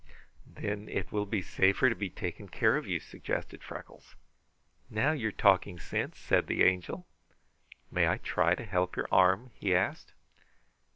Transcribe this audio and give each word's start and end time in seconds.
"Then 0.47 0.89
it 0.89 1.11
will 1.11 1.27
be 1.27 1.43
safer 1.43 1.87
to 1.87 1.93
be 1.95 2.09
taking 2.09 2.47
care 2.47 2.75
of 2.75 2.87
you," 2.87 2.99
suggested 2.99 3.61
Freckles. 3.63 4.15
"Now 4.89 5.11
you're 5.11 5.31
talking 5.31 5.77
sense!" 5.77 6.17
said 6.17 6.47
the 6.47 6.63
Angel. 6.63 7.05
"May 7.91 8.07
I 8.07 8.17
try 8.17 8.55
to 8.55 8.65
help 8.65 8.95
your 8.95 9.07
arm?" 9.11 9.51
he 9.53 9.75
asked. 9.75 10.13